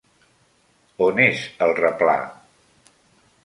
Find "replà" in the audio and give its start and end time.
1.83-2.19